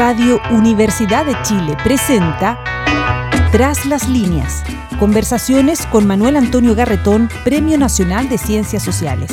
[0.00, 2.58] Radio Universidad de Chile presenta
[3.52, 4.64] Tras las líneas.
[4.98, 9.30] Conversaciones con Manuel Antonio Garretón, Premio Nacional de Ciencias Sociales.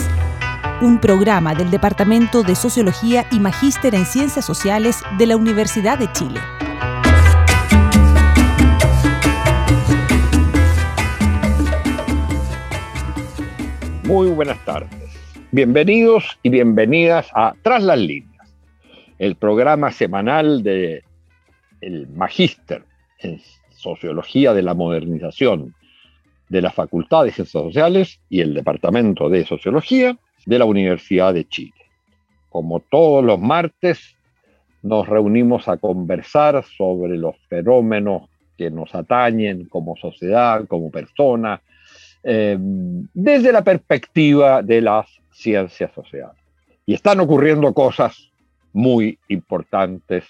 [0.81, 6.11] Un programa del Departamento de Sociología y Magíster en Ciencias Sociales de la Universidad de
[6.11, 6.41] Chile.
[14.03, 14.89] Muy buenas tardes.
[15.51, 18.36] Bienvenidos y bienvenidas a Tras las líneas
[19.19, 21.03] el programa semanal de
[21.81, 22.83] el Magíster
[23.19, 23.39] en
[23.71, 25.73] Sociología de la Modernización
[26.49, 31.47] de la Facultad de Ciencias Sociales y el Departamento de Sociología de la Universidad de
[31.47, 31.73] Chile.
[32.49, 34.15] Como todos los martes,
[34.81, 41.61] nos reunimos a conversar sobre los fenómenos que nos atañen como sociedad, como persona,
[42.23, 46.41] eh, desde la perspectiva de las ciencias sociales.
[46.85, 48.31] Y están ocurriendo cosas
[48.77, 50.23] muy importantes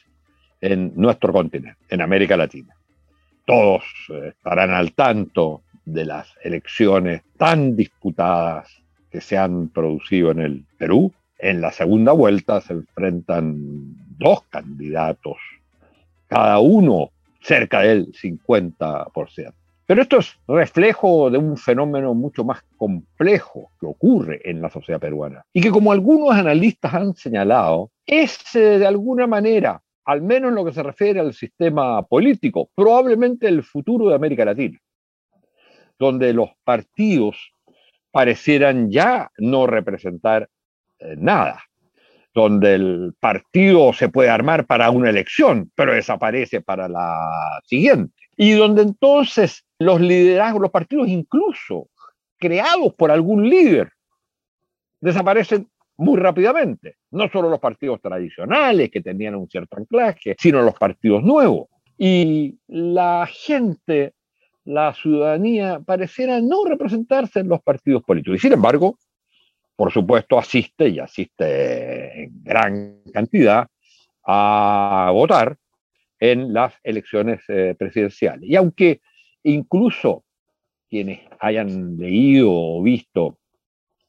[0.61, 2.73] en nuestro continente, en América Latina.
[3.45, 8.81] Todos eh, estarán al tanto de las elecciones tan disputadas
[9.11, 11.11] que se han producido en el Perú.
[11.37, 13.57] En la segunda vuelta se enfrentan
[14.17, 15.37] dos candidatos,
[16.27, 17.09] cada uno
[17.41, 19.53] cerca del 50%.
[19.87, 24.99] Pero esto es reflejo de un fenómeno mucho más complejo que ocurre en la sociedad
[24.99, 30.49] peruana y que como algunos analistas han señalado, es eh, de alguna manera, al menos
[30.49, 34.77] en lo que se refiere al sistema político, probablemente el futuro de América Latina,
[35.97, 37.53] donde los partidos
[38.11, 40.49] parecieran ya no representar
[40.99, 41.63] eh, nada,
[42.33, 48.51] donde el partido se puede armar para una elección, pero desaparece para la siguiente, y
[48.51, 51.89] donde entonces los liderazgos, los partidos incluso
[52.37, 53.91] creados por algún líder,
[55.01, 56.95] desaparecen muy rápidamente.
[57.11, 61.67] No solo los partidos tradicionales que tenían un cierto anclaje, sino los partidos nuevos.
[61.97, 64.13] Y la gente,
[64.63, 68.37] la ciudadanía, pareciera no representarse en los partidos políticos.
[68.37, 68.99] Y sin embargo,
[69.75, 73.67] por supuesto, asiste y asiste en gran cantidad
[74.25, 75.57] a votar
[76.19, 78.49] en las elecciones eh, presidenciales.
[78.49, 79.01] Y aunque
[79.43, 80.23] incluso
[80.89, 83.37] quienes hayan leído o visto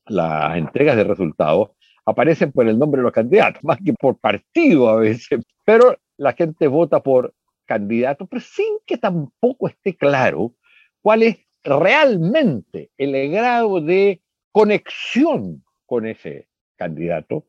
[0.06, 1.70] las entregas de resultados,
[2.04, 6.32] aparecen por el nombre de los candidatos, más que por partido a veces, pero la
[6.32, 7.34] gente vota por
[7.66, 10.54] candidatos, pero sin que tampoco esté claro
[11.02, 14.22] cuál es realmente el grado de
[14.52, 17.44] conexión con ese candidato,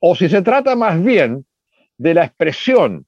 [0.00, 1.46] o si se trata más bien
[1.96, 3.06] de la expresión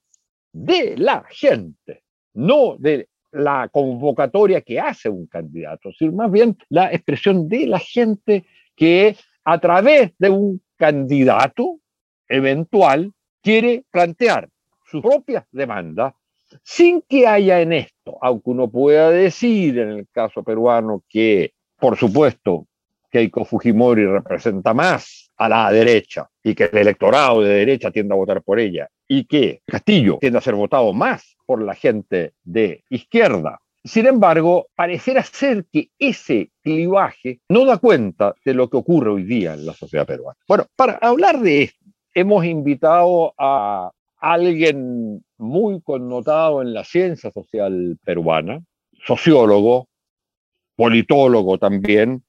[0.51, 2.03] de la gente,
[2.33, 7.79] no de la convocatoria que hace un candidato, sino más bien la expresión de la
[7.79, 11.79] gente que a través de un candidato
[12.27, 14.49] eventual quiere plantear
[14.85, 16.13] sus propias demandas
[16.63, 21.97] sin que haya en esto, aunque uno pueda decir en el caso peruano que, por
[21.97, 22.67] supuesto,
[23.11, 28.17] Keiko Fujimori representa más a la derecha y que el electorado de derecha tiende a
[28.17, 32.83] votar por ella y que Castillo tiende a ser votado más por la gente de
[32.89, 39.11] izquierda sin embargo, pareciera ser que ese clivaje no da cuenta de lo que ocurre
[39.11, 40.39] hoy día en la sociedad peruana.
[40.47, 41.85] Bueno, para hablar de esto,
[42.15, 48.63] hemos invitado a alguien muy connotado en la ciencia social peruana,
[49.05, 49.87] sociólogo,
[50.75, 52.23] politólogo también,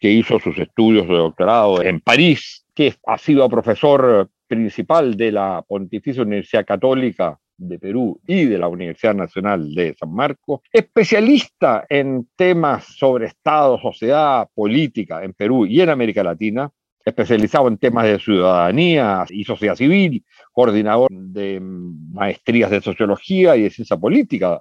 [0.00, 5.62] que hizo sus estudios de doctorado en París, que ha sido profesor principal de la
[5.68, 12.26] Pontificia Universidad Católica de Perú y de la Universidad Nacional de San Marcos, especialista en
[12.34, 16.72] temas sobre Estado, sociedad, política en Perú y en América Latina,
[17.04, 23.70] especializado en temas de ciudadanía y sociedad civil, coordinador de maestrías de sociología y de
[23.70, 24.60] ciencia política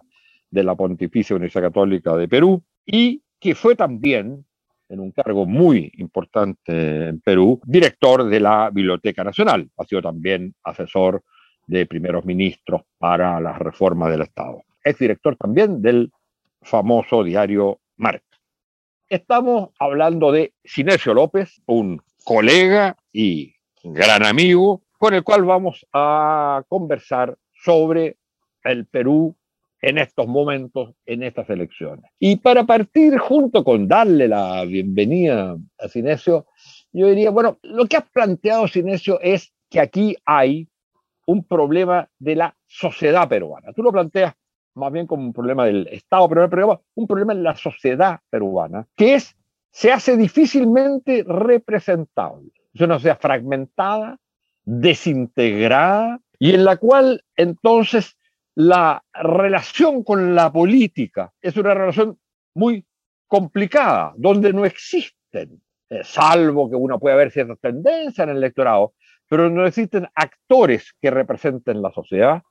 [0.52, 4.46] de la Pontificia Universidad Católica de Perú, y que fue también,
[4.90, 9.70] en un cargo muy importante en Perú, director de la Biblioteca Nacional.
[9.78, 11.24] Ha sido también asesor
[11.68, 14.64] de primeros ministros para las reformas del Estado.
[14.84, 16.12] Es director también del
[16.62, 18.26] famoso diario Marca.
[19.08, 26.64] Estamos hablando de Sinesio López, un colega y gran amigo, con el cual vamos a
[26.68, 28.18] conversar sobre
[28.64, 29.36] el Perú
[29.82, 32.06] en estos momentos, en estas elecciones.
[32.20, 36.48] Y para partir junto con darle la bienvenida a Sinesio,
[36.92, 40.68] yo diría, bueno, lo que ha planteado Sinesio es que aquí hay
[41.26, 43.72] un problema de la sociedad peruana.
[43.74, 44.34] Tú lo planteas
[44.76, 48.88] más bien como un problema del Estado peruano, pero un problema en la sociedad peruana,
[48.96, 49.36] que es,
[49.72, 52.52] se hace difícilmente representable.
[52.74, 54.18] Es una sociedad fragmentada,
[54.64, 58.18] desintegrada, y en la cual entonces
[58.60, 62.20] la relación con la política es una relación
[62.56, 62.86] muy
[63.26, 68.96] complicada, donde no existen, eh, salvo que uno pueda ver ciertas tendencias en el electorado,
[69.30, 72.42] pero no existen actores que representen la sociedad.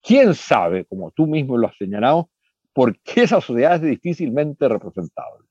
[0.00, 2.30] ¿Quién sabe, como tú mismo lo has señalado,
[2.72, 5.46] por qué esa sociedad es difícilmente representable?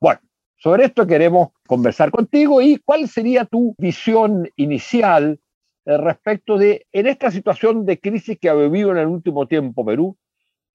[0.00, 0.22] Bueno,
[0.56, 5.38] sobre esto queremos conversar contigo y cuál sería tu visión inicial
[5.86, 10.16] respecto de, en esta situación de crisis que ha vivido en el último tiempo Perú,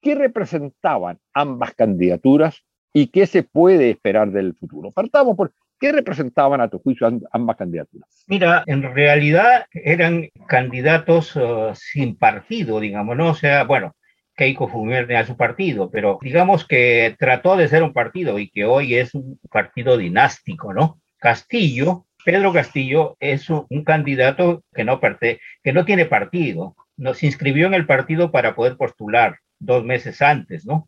[0.01, 2.63] ¿qué representaban ambas candidaturas
[2.93, 4.91] y qué se puede esperar del futuro?
[4.91, 8.23] Partamos por qué representaban a tu juicio ambas candidaturas.
[8.27, 13.31] Mira, en realidad eran candidatos uh, sin partido, digamos, ¿no?
[13.31, 13.95] O sea, bueno,
[14.35, 18.65] Keiko Fumerne a su partido, pero digamos que trató de ser un partido y que
[18.65, 21.01] hoy es un partido dinástico, ¿no?
[21.17, 27.68] Castillo, Pedro Castillo es un, candidato que no, que no tiene partido, no, se inscribió
[27.68, 30.88] en el partido para poder postular dos meses antes, ¿no?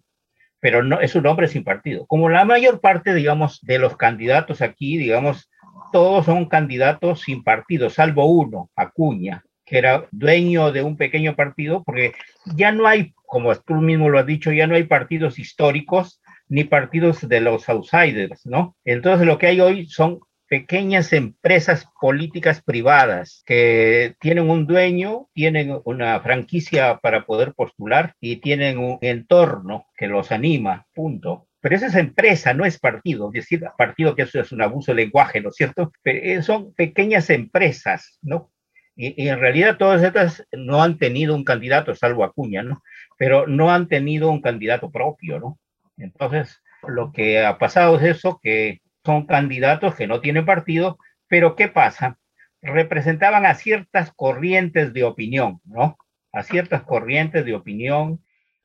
[0.60, 2.06] Pero no, es un hombre sin partido.
[2.08, 5.50] Como la mayor parte, digamos, de los candidatos aquí, digamos,
[5.92, 11.84] todos son candidatos sin partido, salvo uno, Acuña, que era dueño de un pequeño partido,
[11.84, 12.14] porque
[12.56, 16.64] ya no hay, como tú mismo lo has dicho, ya no hay partidos históricos ni
[16.64, 18.76] partidos de los outsiders, ¿no?
[18.86, 20.20] Entonces lo que hay hoy son
[20.54, 28.36] pequeñas empresas políticas privadas que tienen un dueño, tienen una franquicia para poder postular y
[28.36, 31.48] tienen un entorno que los anima, punto.
[31.60, 33.32] Pero esa es empresa, no es partido.
[33.34, 35.92] Es decir, partido que eso es un abuso de lenguaje, ¿no es cierto?
[36.04, 38.52] Pero eh, son pequeñas empresas, ¿no?
[38.96, 42.84] Y, en realidad todas estas no han tenido un candidato, salvo Acuña, ¿no?
[43.18, 45.58] Pero no han tenido un candidato propio, ¿no?
[45.98, 50.98] Entonces, lo que ha pasado es eso, que son candidatos que no tienen partido,
[51.28, 52.18] pero ¿qué pasa?
[52.62, 55.98] Representaban a ciertas corrientes de opinión, ¿no?
[56.32, 58.24] A ciertas corrientes de opinión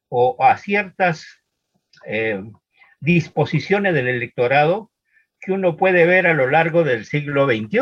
[0.09, 1.27] o a ciertas
[2.07, 2.43] eh,
[3.01, 4.91] disposiciones del electorado
[5.41, 7.79] que uno puede ver a lo largo del siglo XXI.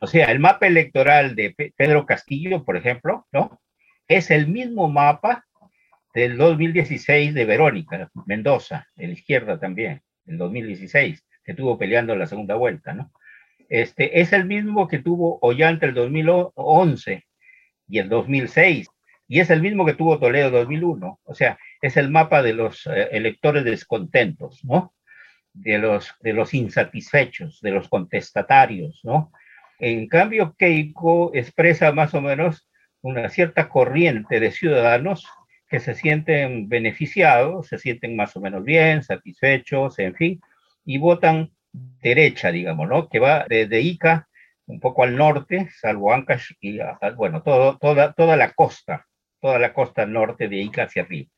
[0.00, 3.60] O sea, el mapa electoral de Pedro Castillo, por ejemplo, ¿no?
[4.06, 5.46] Es el mismo mapa
[6.14, 12.26] del 2016 de Verónica Mendoza, de la izquierda también, el 2016, que tuvo peleando la
[12.26, 13.12] segunda vuelta, ¿no?
[13.68, 17.24] Este, es el mismo que tuvo Ollanta el 2011
[17.88, 18.88] y el 2006,
[19.26, 21.20] y es el mismo que tuvo Toledo 2001.
[21.24, 24.94] O sea, es el mapa de los eh, electores descontentos, ¿no?
[25.52, 29.32] De los, de los insatisfechos, de los contestatarios, ¿no?
[29.78, 32.68] En cambio, Keiko expresa más o menos
[33.00, 35.26] una cierta corriente de ciudadanos
[35.74, 40.40] que se sienten beneficiados, se sienten más o menos bien, satisfechos, en fin,
[40.84, 43.08] y votan derecha, digamos, ¿no?
[43.08, 44.28] Que va desde Ica
[44.66, 46.78] un poco al norte, salvo Ancash y,
[47.16, 49.04] bueno, todo, toda, toda la costa,
[49.40, 51.28] toda la costa norte de Ica hacia arriba.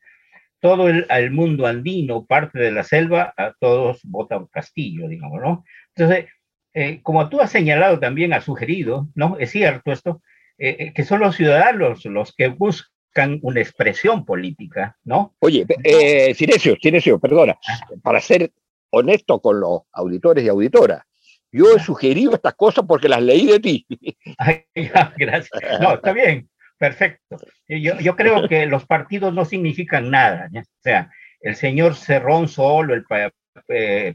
[0.59, 5.63] Todo el, el mundo andino, parte de la selva, a todos votan Castillo, digamos, ¿no?
[5.95, 6.27] Entonces,
[6.75, 9.35] eh, como tú has señalado también, has sugerido, ¿no?
[9.39, 10.21] Es cierto esto,
[10.59, 12.96] eh, eh, que son los ciudadanos los que buscan
[13.41, 15.35] una expresión política, ¿no?
[15.39, 17.79] Oye, eh, Silencio, perdona, ah.
[18.01, 18.51] para ser
[18.89, 21.03] honesto con los auditores y auditoras,
[21.51, 23.85] yo he sugerido estas cosas porque las leí de ti.
[25.17, 25.49] gracias.
[25.81, 27.37] No, está bien, perfecto.
[27.67, 30.49] Yo, yo creo que los partidos no significan nada.
[30.53, 31.09] O sea,
[31.41, 33.05] el señor Cerrón solo, el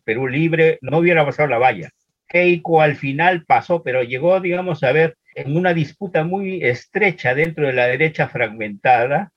[0.05, 1.91] Perú Libre, no hubiera pasado la valla.
[2.29, 7.67] Keiko al final pasó, pero llegó, digamos, a ver en una disputa muy estrecha dentro
[7.67, 9.33] de la derecha fragmentada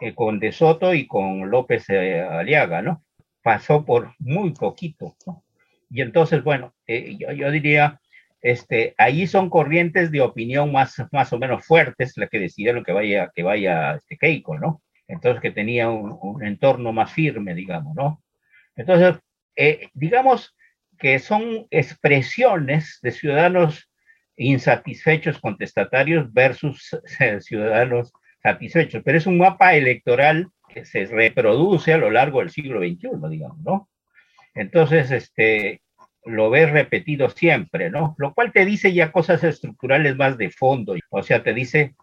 [0.00, 3.04] eh, con De Soto y con López eh, Aliaga, ¿no?
[3.42, 5.44] Pasó por muy poquito, ¿no?
[5.90, 8.00] Y entonces, bueno, eh, yo, diría,
[8.40, 12.92] este, ahí son corrientes de opinión más, más o menos fuertes las que decidieron que
[12.92, 14.82] vaya, que vaya este Keiko, ¿no?
[15.06, 18.22] Entonces, que tenía un, un entorno más firme, digamos, ¿no?
[18.74, 19.20] Entonces,
[19.92, 20.56] digamos,
[20.98, 23.91] que son expresiones de ciudadanos
[24.36, 28.12] insatisfechos, contestatarios versus eh, ciudadanos
[28.42, 29.02] satisfechos.
[29.04, 33.58] Pero es un mapa electoral que se reproduce a lo largo del siglo XXI, digamos,
[33.58, 33.88] ¿no?
[34.54, 35.82] Entonces, este,
[36.24, 38.14] lo ves repetido siempre, ¿no?
[38.18, 41.94] Lo cual te dice ya cosas estructurales más de fondo, o sea, te dice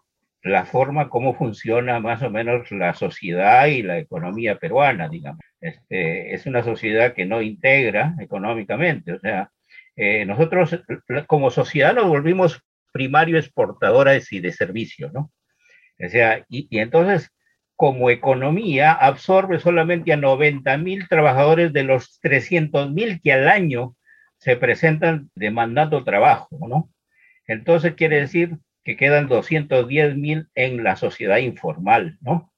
[0.42, 5.40] la forma como funciona más o menos la sociedad y la economía peruana, digamos.
[5.60, 9.50] Este, es una sociedad que no integra económicamente, o sea,
[10.02, 10.82] eh, nosotros
[11.26, 15.30] como sociedad nos volvimos primario exportadores y de servicios, ¿no?
[16.02, 17.30] O sea, y, y entonces
[17.76, 23.94] como economía absorbe solamente a 90 mil trabajadores de los 300 mil que al año
[24.38, 26.90] se presentan demandando trabajo, ¿no?
[27.46, 32.50] Entonces quiere decir que quedan 210 mil en la sociedad informal, ¿no?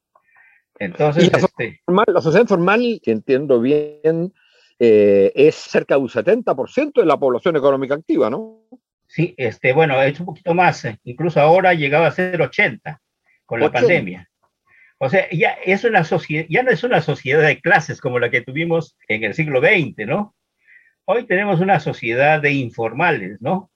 [0.78, 4.32] Entonces, la, este, la, sociedad informal, que entiendo bien,
[4.84, 8.64] eh, es cerca de un 70% de la población económica activa, ¿no?
[9.06, 13.00] Sí, este, bueno, es un poquito más, eh, incluso ahora llegaba a ser 80
[13.46, 14.28] con la pandemia.
[14.98, 18.28] O sea, ya es una sociedad, ya no es una sociedad de clases como la
[18.28, 20.34] que tuvimos en el siglo XX, ¿no?
[21.04, 23.70] Hoy tenemos una sociedad de informales, ¿no?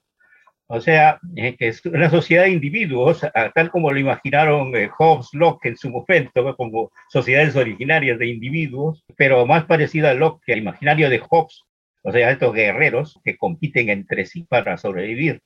[0.69, 3.21] O sea, eh, que es una sociedad de individuos,
[3.55, 9.05] tal como lo imaginaron eh, Hobbes, Locke en su momento, como sociedades originarias de individuos,
[9.17, 11.63] pero más parecida a Locke que al imaginario de Hobbes,
[12.03, 15.41] o sea, estos guerreros que compiten entre sí para sobrevivir.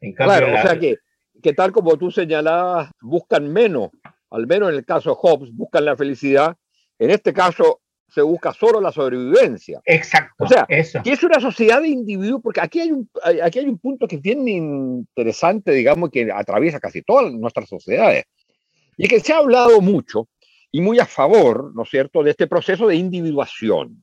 [0.00, 0.96] En claro, o sea que,
[1.42, 3.90] que tal como tú señalabas, buscan menos,
[4.30, 6.56] al menos en el caso de Hobbes, buscan la felicidad.
[6.98, 9.80] En este caso, se busca solo la sobrevivencia.
[9.84, 10.44] Exacto.
[10.44, 11.02] O sea, eso.
[11.02, 13.08] que es una sociedad de individuos, porque aquí hay, un,
[13.42, 18.24] aquí hay un punto que es bien interesante, digamos, que atraviesa casi todas nuestras sociedades.
[18.96, 20.28] Y que se ha hablado mucho
[20.72, 24.02] y muy a favor, ¿no es cierto?, de este proceso de individuación.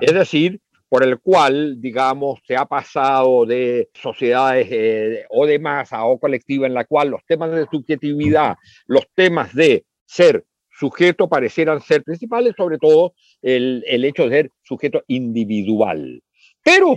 [0.00, 6.04] Es decir, por el cual, digamos, se ha pasado de sociedades eh, o de masa
[6.04, 10.44] o colectiva en la cual los temas de subjetividad, los temas de ser
[10.82, 16.20] sujeto parecieran ser principales, sobre todo el, el hecho de ser sujeto individual.
[16.64, 16.96] Pero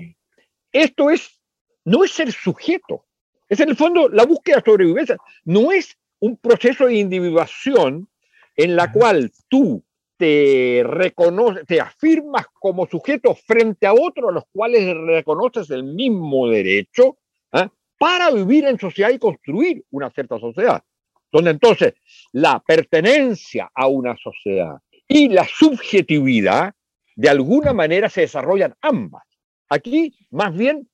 [0.72, 1.40] esto es,
[1.84, 3.06] no es ser sujeto,
[3.48, 8.10] es en el fondo la búsqueda de sobrevivencia, no es un proceso de individuación
[8.56, 9.84] en la cual tú
[10.18, 16.48] te reconoces, te afirmas como sujeto frente a otros a los cuales reconoces el mismo
[16.48, 17.18] derecho
[17.52, 17.70] ¿ah?
[18.00, 20.84] para vivir en sociedad y construir una cierta sociedad
[21.32, 21.94] donde entonces
[22.32, 24.78] la pertenencia a una sociedad
[25.08, 26.74] y la subjetividad
[27.16, 29.24] de alguna manera se desarrollan ambas.
[29.70, 30.88] Aquí, más bien,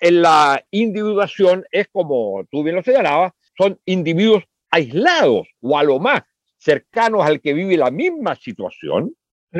[0.00, 5.98] en la individuación es como tú bien lo señalabas, son individuos aislados o a lo
[5.98, 6.22] más
[6.58, 9.14] cercanos al que vive la misma situación,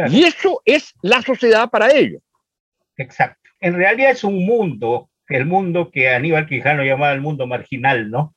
[0.08, 2.22] y eso es la sociedad para ellos.
[2.96, 3.50] Exacto.
[3.60, 8.34] En realidad es un mundo, el mundo que Aníbal Quijano llamaba el mundo marginal, ¿no?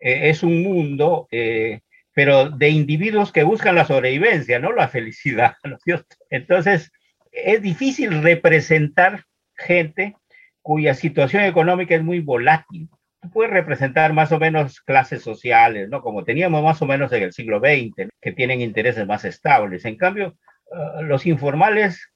[0.00, 1.80] Eh, es un mundo, eh,
[2.12, 5.54] pero de individuos que buscan la sobrevivencia, no la felicidad.
[6.30, 6.90] Entonces,
[7.30, 10.16] es difícil representar gente
[10.62, 12.88] cuya situación económica es muy volátil.
[13.20, 16.00] Tú puedes representar más o menos clases sociales, ¿no?
[16.00, 19.84] Como teníamos más o menos en el siglo XX, que tienen intereses más estables.
[19.84, 20.36] En cambio,
[20.72, 22.10] ah, los informales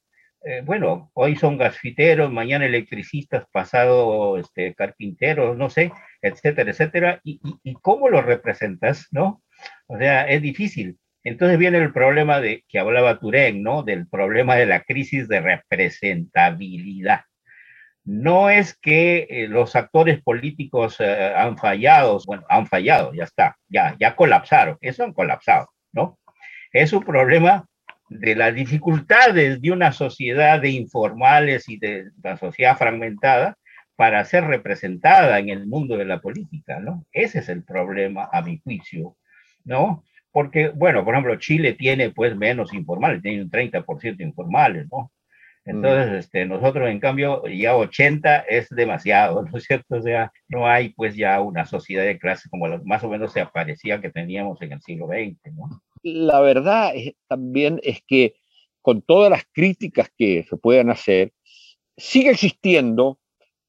[0.47, 5.91] eh, bueno, hoy son gasfiteros, mañana electricistas, pasado este, carpinteros, no sé,
[6.25, 7.21] etcétera, etcétera.
[7.23, 7.39] ¿Y,
[7.81, 9.43] cómo lo representas, no?
[9.87, 10.97] O sea, es difícil.
[11.23, 13.83] Entonces viene el problema de que hablaba Turén, ¿no?
[13.83, 17.21] Del problema de la crisis de representabilidad.
[18.03, 23.57] No es que eh, los actores políticos eh, han fallado, bueno, han fallado, ya está,
[23.67, 26.19] ya, ya colapsaron, eso han colapsado, ¿no?
[26.71, 27.65] Es un problema
[28.09, 33.57] de las dificultades de una sociedad de informales y de la sociedad fragmentada
[33.95, 37.05] para ser representada en el mundo de la política, ¿no?
[37.11, 39.17] Ese es el problema, a mi juicio,
[39.63, 40.03] ¿no?
[40.31, 45.11] Porque, bueno, por ejemplo, Chile tiene pues menos informales, tiene un 30% informales, ¿no?
[45.63, 46.15] Entonces, mm.
[46.15, 49.95] este, nosotros, en cambio, ya 80 es demasiado, ¿no es cierto?
[49.95, 53.41] O sea, no hay pues ya una sociedad de clase como más o menos se
[53.41, 55.81] aparecía que teníamos en el siglo XX, ¿no?
[56.05, 56.93] la verdad
[57.27, 58.35] también es que
[58.81, 61.33] con todas las críticas que se puedan hacer,
[61.97, 63.19] sigue existiendo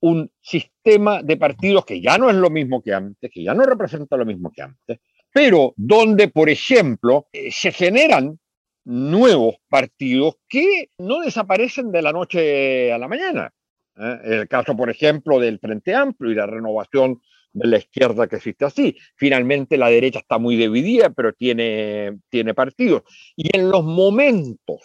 [0.00, 3.64] un sistema de partidos que ya no es lo mismo que antes, que ya no
[3.64, 5.00] representa lo mismo que antes,
[5.32, 8.38] pero donde, por ejemplo, eh, se generan
[8.84, 13.52] nuevos partidos que no desaparecen de la noche a la mañana.
[13.96, 14.18] ¿eh?
[14.24, 17.20] El caso, por ejemplo, del Frente Amplio y la renovación
[17.52, 18.96] de la izquierda que existe así.
[19.16, 23.02] Finalmente la derecha está muy dividida, pero tiene, tiene partidos.
[23.34, 24.82] Y en los momentos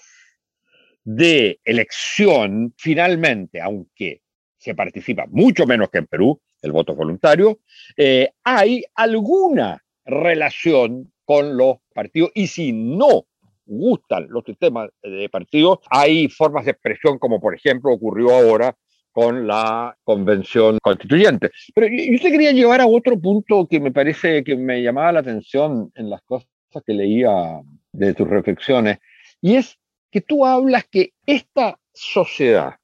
[1.03, 4.21] de elección, finalmente, aunque
[4.61, 7.59] se participa mucho menos que en Perú, el voto voluntario,
[7.97, 13.25] eh, hay alguna relación con los partidos y si no
[13.65, 18.75] gustan los sistemas de partidos, hay formas de expresión como por ejemplo ocurrió ahora
[19.11, 21.49] con la convención constituyente.
[21.73, 25.19] Pero yo te quería llevar a otro punto que me parece que me llamaba la
[25.21, 26.47] atención en las cosas
[26.85, 28.99] que leía de tus reflexiones,
[29.41, 29.77] y es
[30.11, 32.75] que tú hablas que esta sociedad,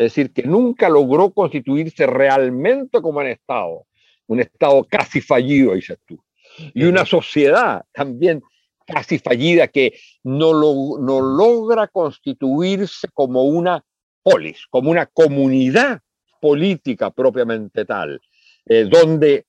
[0.00, 3.86] es decir, que nunca logró constituirse realmente como un Estado,
[4.28, 6.18] un Estado casi fallido, dices tú,
[6.72, 8.42] y una sociedad también
[8.86, 13.84] casi fallida que no, lo, no logra constituirse como una
[14.22, 16.00] polis, como una comunidad
[16.40, 18.22] política propiamente tal,
[18.64, 19.44] eh, donde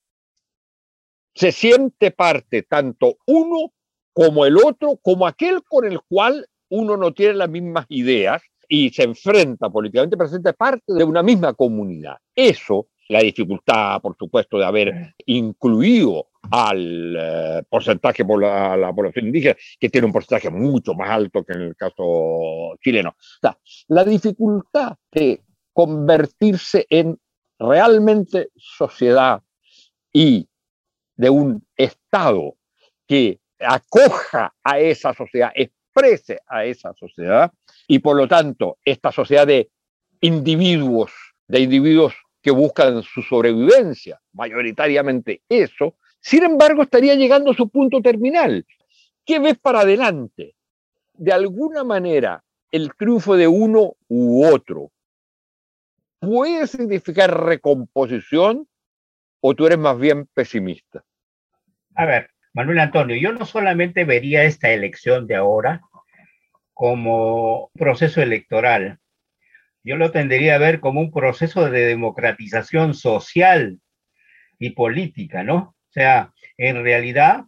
[1.34, 3.72] se siente parte tanto uno
[4.12, 8.42] como el otro, como aquel con el cual uno no tiene las mismas ideas
[8.74, 12.16] y se enfrenta políticamente, pero se siente parte de una misma comunidad.
[12.34, 19.26] Eso, la dificultad, por supuesto, de haber incluido al eh, porcentaje por la, la, población
[19.26, 23.14] indígena, que tiene un porcentaje mucho más alto que en el caso chileno.
[23.44, 23.56] O
[23.90, 25.42] la dificultad de
[25.74, 27.20] convertirse en
[27.60, 29.44] realmente sociedad
[30.14, 30.48] y
[31.18, 32.56] de un Estado
[33.06, 37.52] que acoja a esa sociedad, exprese a esa sociedad,
[37.92, 39.70] y por lo tanto esta sociedad de
[40.22, 41.12] individuos,
[41.46, 48.02] de individuos que buscan su sobrevivencia, mayoritariamente eso, sin embargo estaría llegando a su punto
[48.02, 48.66] terminal.
[49.26, 50.56] ¿Qué ves para adelante?
[51.12, 54.94] De alguna manera, el triunfo de uno u otro
[56.22, 58.70] puede significar recomposición
[59.42, 61.04] o tú eres más bien pesimista?
[61.96, 65.82] A ver, Manuel Antonio, yo no solamente vería esta elección de ahora
[66.82, 68.98] como proceso electoral,
[69.84, 73.80] yo lo tendría a ver como un proceso de democratización social
[74.58, 75.58] y política, ¿no?
[75.58, 77.44] O sea, en realidad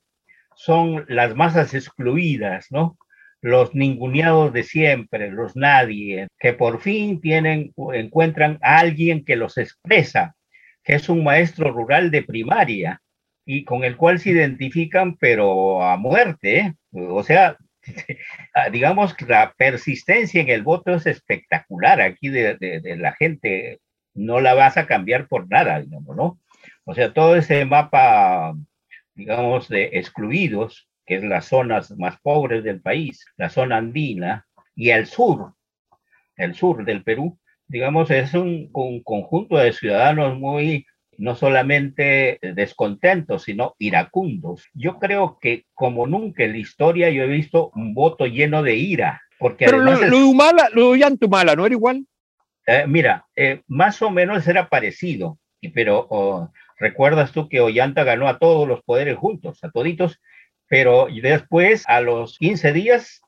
[0.56, 2.96] son las masas excluidas, ¿no?
[3.42, 9.58] los ninguneados de siempre, los nadie, que por fin tienen, encuentran a alguien que los
[9.58, 10.36] expresa,
[10.84, 13.02] que es un maestro rural de primaria
[13.48, 16.60] y con el cual se identifican, pero a muerte.
[16.60, 16.74] ¿eh?
[16.94, 17.58] O sea,
[18.72, 23.80] digamos que la persistencia en el voto es espectacular aquí de, de, la gente,
[24.14, 26.40] no la vas a cambiar por nada, digamos, ¿no?
[26.86, 28.56] O sea, todo ese mapa,
[29.16, 34.90] digamos, de excluidos, que es las zonas más pobres del país, la zona andina, y
[34.90, 35.54] el sur,
[36.38, 37.38] el sur del Perú,
[37.68, 40.86] digamos, es un, conjunto de ciudadanos muy,
[41.18, 44.68] no solamente descontentos, sino iracundos.
[44.74, 48.76] Yo creo que como nunca en la historia yo he visto un voto lleno de
[48.76, 49.22] ira.
[49.40, 52.06] Porque Pero lo, de Humala, lo de Antumala, ¿no era igual?
[52.66, 55.38] Eh, mira, eh, más o menos era parecido,
[55.74, 60.22] pero oh, recuerdas tú que Ollanta ganó a todos los poderes juntos, a toditos,
[60.68, 63.22] pero después, a los 15 días,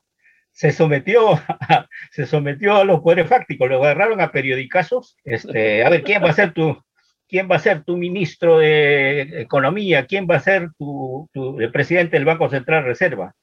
[0.52, 5.90] se sometió a, se sometió a los poderes fácticos, lo agarraron a periodicazos, este, a
[5.90, 6.82] ver, ¿quién va a ser tu,
[7.28, 10.06] quién va a ser tu ministro de Economía?
[10.06, 13.34] ¿Quién va a ser tu, tu el presidente del Banco Central Reserva?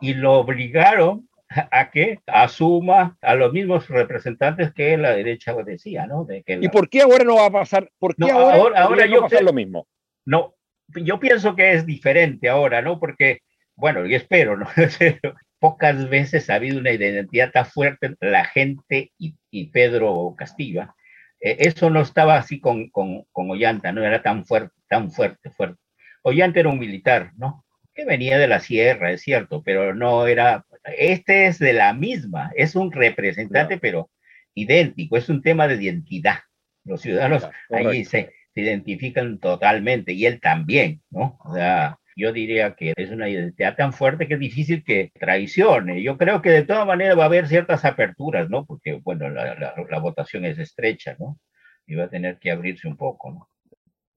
[0.00, 6.24] Y lo obligaron a que asuma a los mismos representantes que la derecha decía, ¿no?
[6.24, 7.90] De que ¿Y por qué ahora no va a pasar?
[7.98, 9.86] ¿Por qué ahora, ahora, yo va a pasar lo mismo?
[10.26, 10.54] No,
[10.88, 13.00] yo pienso que es diferente ahora, ¿no?
[13.00, 13.40] Porque,
[13.74, 14.66] bueno, y espero, ¿no?
[15.58, 20.94] Pocas veces ha habido una identidad tan fuerte la gente y, Pedro Castillo.
[21.40, 25.50] Eh, eso no estaba así con, con, con, Ollanta, no era tan fuerte, tan fuerte,
[25.50, 25.80] fuerte.
[26.22, 27.64] Ollanta era un militar, ¿no?
[27.94, 30.64] Que venía de la sierra, es cierto, pero no era,
[30.96, 34.10] este es de la misma, es un representante, pero
[34.54, 36.38] idéntico, es un tema de identidad.
[36.84, 41.38] Los ciudadanos ahí se, identifican totalmente y él también, ¿no?
[41.44, 46.02] O sea, yo diría que es una identidad tan fuerte que es difícil que traicione.
[46.02, 48.66] Yo creo que de todas maneras va a haber ciertas aperturas, ¿no?
[48.66, 51.38] Porque, bueno, la, la, votación es estrecha, ¿no?
[51.86, 53.48] Y va a tener que abrirse un poco, ¿no?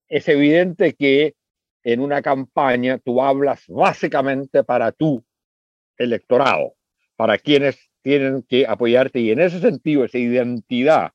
[0.08, 1.36] Es evidente que
[1.84, 5.24] en una campaña tú hablas básicamente para tu
[5.96, 6.74] electorado,
[7.16, 11.12] para quienes tienen que apoyarte y en ese sentido esa identidad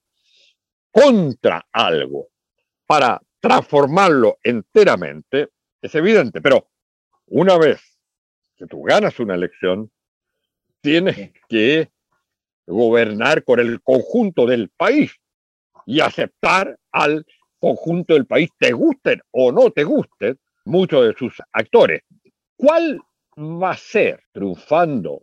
[0.93, 2.29] contra algo
[2.87, 5.49] para transformarlo enteramente
[5.83, 6.69] es evidente, pero
[7.27, 7.81] una vez
[8.57, 9.91] que tú ganas una elección,
[10.81, 11.91] tienes que
[12.67, 15.13] gobernar con el conjunto del país
[15.85, 17.25] y aceptar al
[17.59, 22.03] conjunto del país, te gusten o no te gusten muchos de sus actores.
[22.57, 23.01] ¿Cuál
[23.39, 25.23] va a ser, triunfando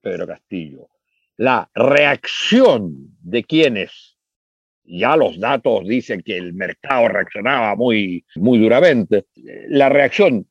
[0.00, 0.88] Pedro Castillo,
[1.36, 4.18] la reacción de quienes
[4.88, 9.26] ya los datos dicen que el mercado reaccionaba muy, muy duramente.
[9.68, 10.47] La reacción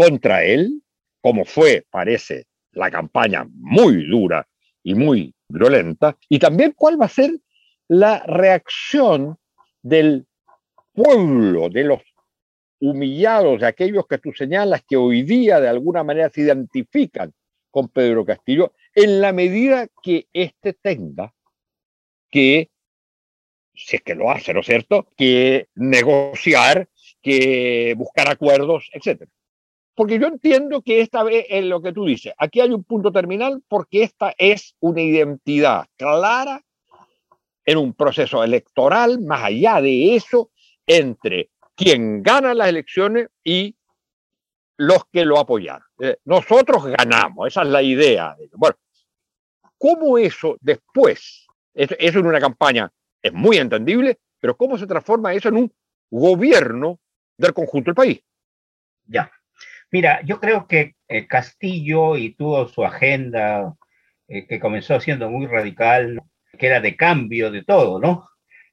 [0.00, 0.82] contra él,
[1.20, 4.48] como fue, parece, la campaña muy dura
[4.82, 7.32] y muy violenta, y también cuál va a ser
[7.86, 9.36] la reacción
[9.82, 10.26] del
[10.94, 12.00] pueblo, de los
[12.80, 17.34] humillados, de aquellos que tú señalas que hoy día de alguna manera se identifican
[17.70, 21.34] con Pedro Castillo, en la medida que éste tenga
[22.30, 22.70] que
[23.74, 26.88] si es que lo hace, ¿no es cierto?, que negociar,
[27.20, 29.28] que buscar acuerdos, etc.
[29.94, 33.12] Porque yo entiendo que esta vez es lo que tú dices, aquí hay un punto
[33.12, 36.62] terminal porque esta es una identidad clara
[37.64, 40.50] en un proceso electoral, más allá de eso,
[40.86, 43.76] entre quien gana las elecciones y
[44.76, 45.86] los que lo apoyaron.
[45.98, 48.36] Eh, nosotros ganamos, esa es la idea.
[48.54, 48.76] Bueno,
[49.76, 52.90] ¿cómo eso después, eso, eso en una campaña
[53.22, 55.72] es muy entendible, pero cómo se transforma eso en un
[56.10, 56.98] gobierno
[57.36, 58.20] del conjunto del país?
[59.06, 59.30] Ya.
[59.92, 63.74] Mira, yo creo que eh, Castillo y tuvo su agenda
[64.28, 66.22] eh, que comenzó siendo muy radical,
[66.56, 68.28] que era de cambio de todo, ¿no?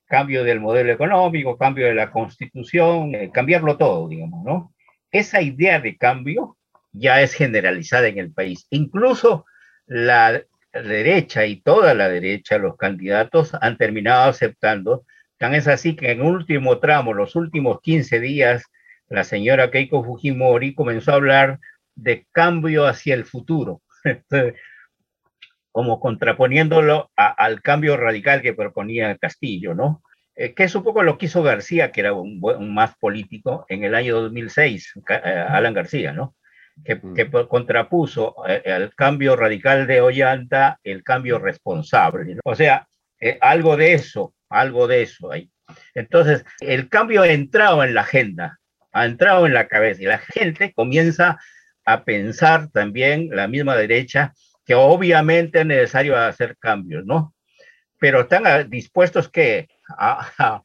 [0.05, 4.73] Cambio del modelo económico, cambio de la constitución, eh, cambiarlo todo, digamos, ¿no?
[5.11, 6.57] Esa idea de cambio
[6.91, 8.67] ya es generalizada en el país.
[8.69, 9.45] Incluso
[9.87, 15.05] la derecha y toda la derecha, los candidatos han terminado aceptando.
[15.37, 18.63] Tan es así que en último tramo, los últimos 15 días,
[19.09, 21.59] la señora Keiko Fujimori comenzó a hablar
[21.95, 23.81] de cambio hacia el futuro,
[25.71, 30.01] como contraponiéndolo al cambio radical que proponía Castillo, ¿no?
[30.35, 32.39] Eh, que es un poco lo que hizo García, que era un,
[32.73, 36.35] más político, en el año 2006, eh, Alan García, ¿no?
[36.83, 37.01] Que,
[37.49, 42.37] contrapuso eh, al cambio radical de Ollanta el cambio responsable.
[42.43, 42.87] O sea,
[43.41, 45.49] algo de eso, algo de eso ahí.
[45.95, 48.59] Entonces, el cambio ha entrado en la agenda,
[48.97, 51.39] ha entrado en la cabeza y la gente comienza
[51.85, 54.33] a pensar también, la misma derecha,
[54.65, 57.33] que obviamente es necesario hacer cambios, ¿no?
[57.99, 60.61] Pero están dispuestos que a,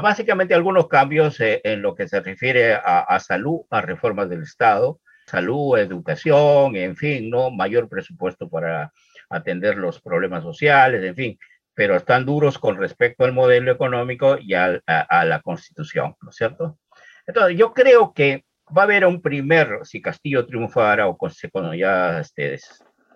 [0.00, 5.00] básicamente algunos cambios eh, en lo que se refiere a, salud, a reformas del Estado,
[5.26, 7.50] salud, educación, en fin, ¿no?
[7.50, 8.92] Mayor presupuesto para
[9.28, 11.38] atender los problemas sociales, en fin,
[11.74, 16.36] pero están duros con respecto al modelo económico y a, a la constitución, ¿no es
[16.36, 16.78] cierto?
[17.26, 18.44] Entonces, yo creo que
[18.76, 22.58] va a haber un primer, si Castillo triunfara o cuando ya este,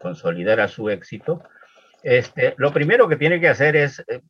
[0.01, 1.43] consolidara su éxito,
[2.03, 4.21] este, lo primero que tiene que hacer es eh,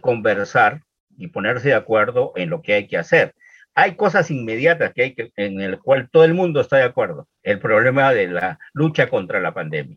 [0.00, 0.82] conversar
[1.16, 3.34] y ponerse de acuerdo en lo que hay que hacer.
[3.74, 7.28] Hay cosas inmediatas que hay que, en el cual todo el mundo está de acuerdo.
[7.42, 9.96] El problema de la lucha contra la pandemia.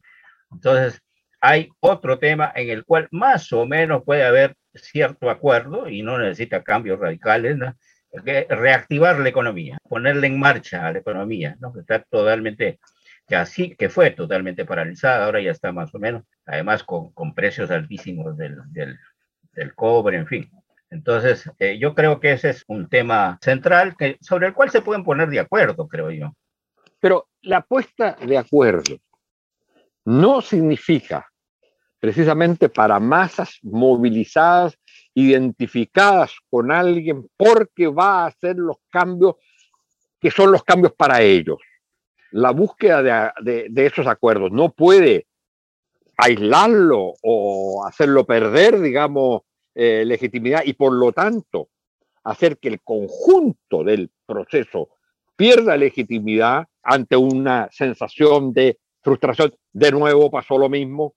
[0.51, 1.01] Entonces,
[1.41, 6.17] hay otro tema en el cual más o menos puede haber cierto acuerdo y no
[6.17, 7.75] necesita cambios radicales, ¿no?
[8.23, 11.73] Reactivar la economía, ponerle en marcha a la economía, ¿no?
[11.73, 12.79] que está totalmente,
[13.27, 17.71] que así, que fue totalmente paralizada, ahora ya está más o menos, además con, precios
[17.71, 18.57] altísimos del,
[19.75, 20.51] cobre, en fin.
[20.89, 24.81] Entonces, eh, yo creo que ese es un tema central que, sobre el cual se
[24.81, 26.35] pueden poner de acuerdo, creo yo.
[26.99, 28.97] Pero la puesta de acuerdo
[30.05, 31.27] no significa
[31.99, 34.77] precisamente para masas movilizadas
[35.15, 39.35] identificadas con alguien porque va a hacer los cambios
[40.19, 41.57] que son los cambios para ellos.
[42.31, 45.27] La búsqueda de, esos acuerdos no puede
[46.17, 51.69] aislarlo o hacerlo perder, digamos, eh, legitimidad y por lo tanto
[52.23, 54.89] hacer que el conjunto del proceso
[55.35, 59.53] pierda legitimidad ante una sensación de frustración.
[59.71, 61.13] De nuevo pasó lo mismo.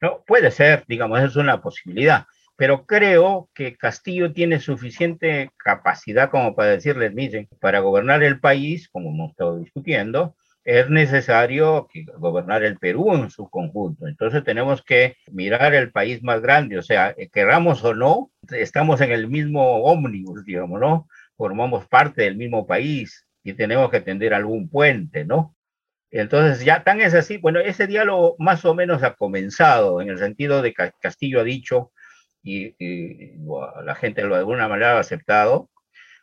[0.00, 6.54] No, puede ser, digamos, es una posibilidad pero creo que Castillo tiene suficiente capacidad como
[6.56, 11.88] para decirles, miren, para gobernar el país, como hemos estado discutiendo, es necesario
[12.18, 14.08] gobernar el Perú en su conjunto.
[14.08, 19.00] Entonces tenemos que mirar el país más grande, o sea, eh, queramos o no, estamos
[19.00, 21.08] en el mismo ómnibus, digamos, ¿no?
[21.36, 25.54] Formamos parte del mismo país y tenemos que tender algún puente, ¿no?
[26.10, 30.18] Entonces, ya tan es así, bueno, ese diálogo más o menos ha comenzado, en el
[30.18, 31.92] sentido de que Castillo ha dicho,
[32.46, 33.32] y,
[33.84, 35.68] la gente lo de alguna manera ha aceptado,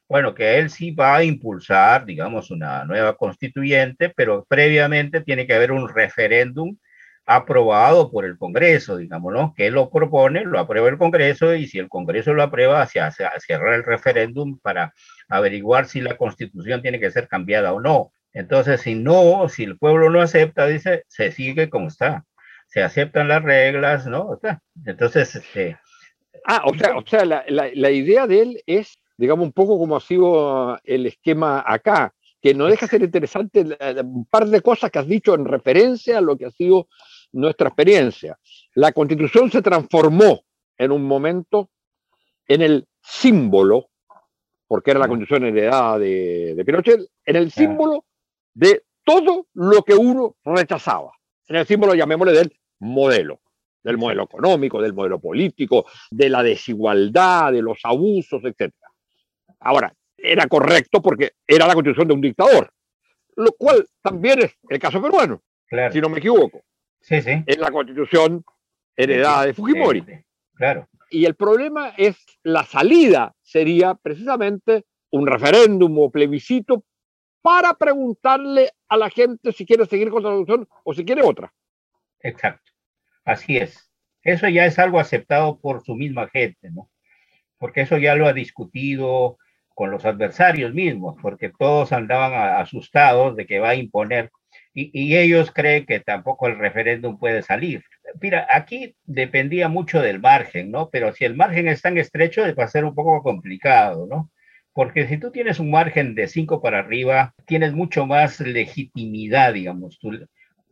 [0.07, 5.53] bueno, que él sí va a impulsar, digamos, una nueva constituyente, pero previamente tiene que
[5.53, 6.77] haber un referéndum
[7.25, 9.53] aprobado por el Congreso, digamos, ¿no?
[9.55, 12.99] Que él lo propone, lo aprueba el Congreso y si el Congreso lo aprueba, se
[12.99, 14.93] hace cerrar el referéndum para
[15.29, 18.11] averiguar si la constitución tiene que ser cambiada o no.
[18.33, 22.25] Entonces, si no, si el pueblo no acepta, dice, se sigue como está.
[22.67, 24.39] Se aceptan las reglas, ¿no?
[24.85, 25.77] Entonces, este,
[26.45, 29.95] Ah, o sea, o sea la, la, idea de él es, digamos, un poco como
[29.95, 33.65] ha sido el esquema acá, que no deja ser interesante
[34.03, 36.87] un par de cosas que has dicho en referencia a lo que ha sido
[37.31, 38.37] nuestra experiencia.
[38.75, 40.43] La constitución se transformó
[40.77, 41.69] en un momento
[42.47, 43.89] en el símbolo,
[44.67, 48.03] porque era la constitución heredada de, de Pinochet, en el símbolo
[48.53, 51.11] de todo lo que uno rechazaba.
[51.47, 53.39] En el símbolo, llamémosle, del modelo
[53.83, 58.73] del modelo económico, del modelo político, de la desigualdad, de los abusos, etc.
[59.59, 62.71] Ahora, era correcto porque era la constitución de un dictador,
[63.35, 65.41] lo cual también es el caso peruano,
[65.91, 66.63] si no me equivoco.
[67.01, 67.43] Sí, sí.
[67.45, 68.43] Es la constitución
[68.95, 70.03] heredada de Fujimori.
[70.55, 70.87] claro.
[71.09, 76.85] Y el problema es la salida sería precisamente un referéndum o plebiscito
[77.41, 81.53] para preguntarle a la gente si quiere seguir con la traducción o si quiere otra.
[82.21, 82.71] Exacto,
[83.25, 83.91] así es.
[84.23, 86.89] Eso ya es algo aceptado por su misma gente, ¿no?
[87.57, 89.37] Porque eso ya lo ha discutido
[89.75, 94.31] con los adversarios mismos, porque todos andaban asustados de que va a imponer
[94.73, 97.83] y, ellos creen que tampoco el referéndum puede salir.
[98.21, 100.89] Mira, aquí dependía mucho del margen, ¿no?
[100.89, 104.31] Pero si el margen es tan estrecho, va a ser un poco complicado, ¿no?
[104.73, 109.99] Porque si tú tienes un margen de 5 para arriba, tienes mucho más legitimidad, digamos,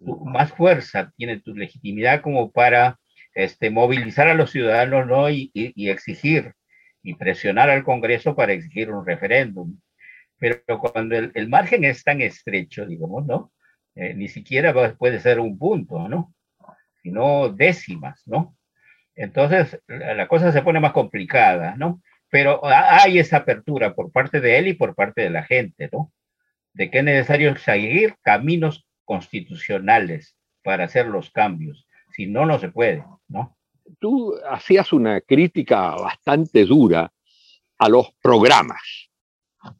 [0.01, 2.99] más fuerza, tienes tu legitimidad como para
[3.33, 5.29] este, movilizar a los ciudadanos, ¿no?
[5.29, 6.53] Y, exigir
[7.03, 9.79] y presionar al Congreso para exigir un referéndum.
[10.37, 13.51] Pero cuando el, el margen es tan estrecho, digamos, ¿no?
[13.95, 16.33] Eh, ni siquiera puede ser un punto, ¿no?
[17.03, 18.55] Sino décimas, ¿no?
[19.15, 22.01] Entonces, la cosa se pone más complicada, ¿no?
[22.29, 26.13] Pero hay esa apertura por parte de él y por parte de la gente, ¿no?
[26.73, 31.85] De que es necesario seguir caminos constitucionales para hacer los cambios.
[32.15, 33.57] Si no, no se puede, ¿no?
[33.99, 37.11] Tú hacías una crítica bastante dura
[37.77, 39.09] a los programas,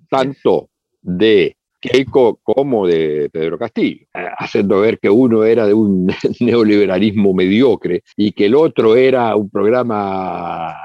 [0.10, 0.70] tanto
[1.02, 6.08] de Keiko como de Pedro Castillo, eh, haciendo ver que uno era de un
[6.41, 10.76] neoliberalismo mediocre y que el otro era un programa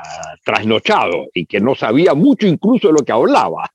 [0.44, 3.68] trasnochado y que no sabía mucho incluso de lo que hablaba.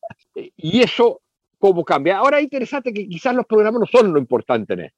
[0.56, 1.21] Y eso,
[1.62, 2.18] ¿cómo cambia?
[2.18, 4.98] Ahora es interesante que quizás los programas no son lo importante en esto.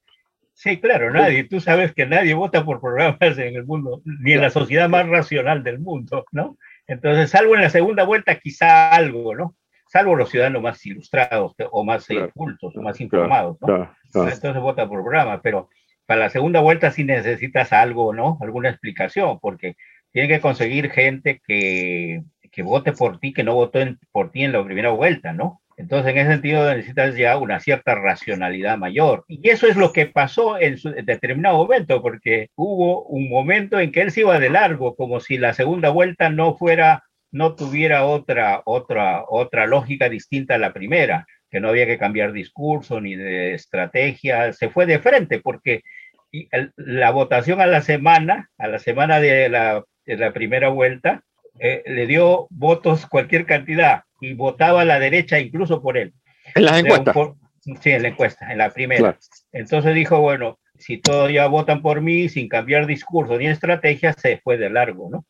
[0.53, 1.43] Sí, claro, nadie.
[1.43, 5.07] Tú sabes que nadie vota por programas en el mundo, ni en la sociedad más
[5.07, 6.57] racional del mundo, ¿no?
[6.87, 9.55] Entonces, salvo en la segunda vuelta, quizá algo, ¿no?
[9.93, 13.91] salvo los ciudadanos más ilustrados o más eh, cultos o más informados, ¿no?
[14.11, 15.69] Entonces vota por programa, pero
[16.07, 18.39] para la segunda vuelta sí necesitas algo, ¿no?
[18.41, 19.75] Alguna explicación, porque
[20.11, 23.79] tiene que conseguir gente que, que vote por ti, que no votó
[24.11, 25.61] por ti en la primera vuelta, ¿no?
[25.77, 29.25] Entonces, en ese sentido, necesitas ya una cierta racionalidad mayor.
[29.27, 33.91] Y eso es lo que pasó en, su, determinado momento, porque hubo un momento en
[33.91, 38.05] que él se iba de largo, como si la segunda vuelta no fuera no tuviera
[38.05, 43.15] otra, otra, otra lógica distinta a la primera, que no había que cambiar discurso ni
[43.15, 45.81] de estrategia, se fue de frente porque
[46.75, 49.83] la votación a la semana, a la semana de la,
[50.31, 51.23] primera vuelta,
[51.59, 56.13] eh, le dio votos cualquier cantidad y votaba a la derecha incluso por él.
[56.55, 57.15] En las encuestas.
[57.81, 59.17] sí, en la encuesta, en la primera.
[59.51, 64.37] Entonces dijo, bueno, si todos ya votan por mí sin cambiar discurso ni estrategia, se
[64.37, 65.25] fue de largo, ¿no?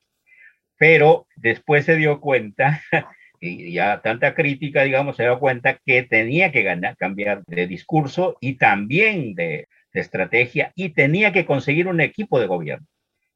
[0.83, 2.81] pero después se dio cuenta,
[3.39, 8.37] y ya tanta crítica, digamos, se dio cuenta que tenía que ganar, cambiar de discurso
[8.41, 12.85] y también de, estrategia y tenía que conseguir un equipo de gobierno,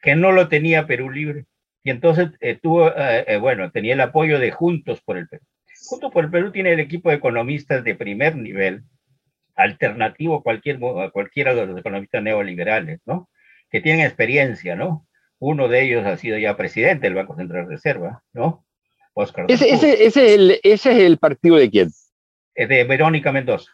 [0.02, 1.46] que no lo tenía Perú Libre.
[1.88, 5.41] Y entonces eh, tuvo, eh, eh, bueno, tenía el apoyo de Juntos por el Perú.
[5.86, 8.84] Juntos por el Perú tiene el equipo de economistas de primer nivel,
[9.56, 13.30] alternativo a, cualquier, a cualquiera de los economistas neoliberales, ¿no?
[13.69, 15.08] Que tienen experiencia, ¿no?
[15.39, 18.65] Uno de ellos ha sido ya presidente del Banco Central de Reserva, ¿no?
[19.13, 19.45] Oscar.
[19.47, 21.88] Ese, ese, es el, ese es el partido de quién?
[22.54, 23.71] De Verónica Mendoza.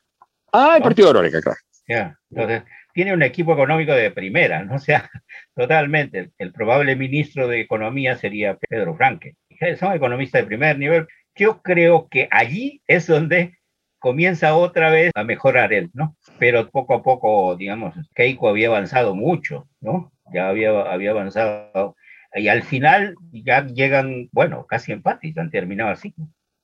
[0.52, 1.60] Ah, el partido de Verónica, claro.
[1.88, 2.62] Ya, entonces,
[2.94, 4.76] tiene un equipo económico de primera, ¿no?
[4.76, 5.10] O sea,
[5.56, 6.32] totalmente.
[6.38, 9.36] El, probable ministro de Economía sería Pedro Franque.
[9.80, 11.08] Son economistas de primer nivel.
[11.36, 13.58] Yo creo que allí es donde
[14.00, 16.18] comienza otra vez a mejorar él, ¿no?
[16.38, 20.14] Pero poco a poco, digamos, Keiko había avanzado mucho, ¿no?
[20.34, 21.96] ya había, había avanzado.
[22.36, 26.14] Y al final ya llegan, bueno, casi empates, han terminado así.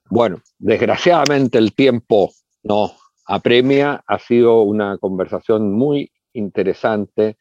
[0.10, 2.32] Bueno, desgraciadamente el tiempo
[2.64, 2.92] no
[3.26, 4.04] apremia.
[4.08, 7.38] Ha sido una conversación muy interesante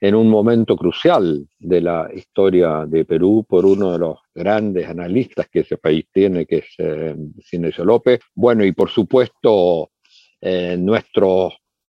[0.00, 5.48] en un momento crucial de la historia de Perú por uno de los grandes analistas
[5.48, 7.16] que ese país tiene, que es eh,
[7.78, 8.20] López.
[8.34, 9.90] Bueno, y por supuesto,
[10.40, 11.54] eh, nuestros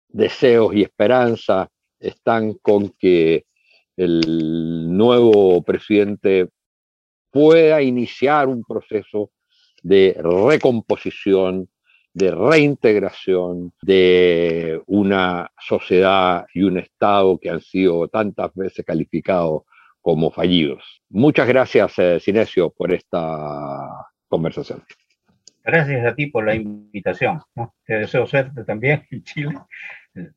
[0.08, 3.44] deseos y esperanzas están con que
[3.96, 6.48] el nuevo presidente
[7.30, 9.30] pueda iniciar un proceso
[9.82, 11.68] de recomposición,
[12.12, 19.62] de reintegración de una sociedad y un Estado que han sido tantas veces calificados
[20.00, 21.02] como fallidos.
[21.08, 24.82] Muchas gracias, eh, Sinesio, por esta conversación.
[25.62, 27.40] Gracias a ti por la invitación.
[27.84, 29.54] Te deseo suerte también en Chile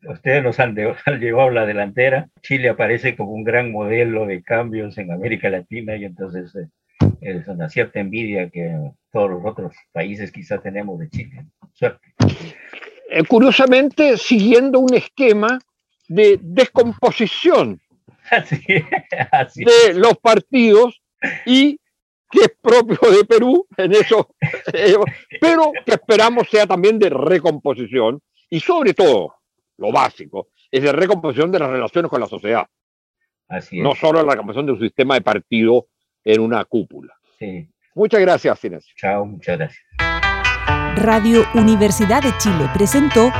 [0.07, 0.75] ustedes nos han,
[1.19, 2.29] llevado la delantera.
[2.41, 6.69] Chile aparece como un gran modelo de cambios en América Latina y entonces eh,
[7.21, 11.45] es una cierta envidia que todos los otros países quizá tenemos de Chile.
[11.79, 15.59] Eh, curiosamente, siguiendo un esquema
[16.07, 17.79] de descomposición
[19.55, 21.01] de los partidos
[21.45, 21.79] y
[22.29, 24.35] que es propio de Perú, en eso,
[25.39, 29.35] pero que esperamos sea también de recomposición y sobre todo,
[29.77, 32.65] lo básico, es de recomposición de las relaciones con la sociedad.
[33.47, 35.87] Así No solo la recomposición de un sistema de partido
[36.23, 37.13] en una cúpula.
[37.37, 37.69] Sí.
[37.93, 38.87] Muchas gracias, Inés.
[38.95, 39.83] Chao, muchas gracias.
[40.95, 43.31] Radio Universidad de Chile presentó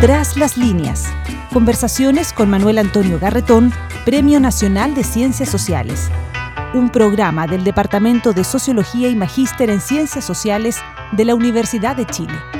[0.00, 1.12] Tras las líneas.
[1.52, 3.72] Conversaciones con Manuel Antonio Garretón,
[4.04, 6.10] Premio Nacional de Ciencias Sociales
[6.72, 10.78] un programa del Departamento de Sociología y Magíster en Ciencias Sociales
[11.10, 12.59] de la Universidad de Chile.